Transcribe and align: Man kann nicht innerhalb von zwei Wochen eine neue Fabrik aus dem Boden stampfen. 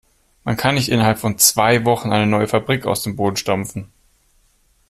Man 0.45 0.57
kann 0.57 0.73
nicht 0.73 0.89
innerhalb 0.89 1.19
von 1.19 1.37
zwei 1.37 1.85
Wochen 1.85 2.11
eine 2.11 2.25
neue 2.25 2.47
Fabrik 2.47 2.87
aus 2.87 3.03
dem 3.03 3.15
Boden 3.15 3.35
stampfen. 3.37 3.91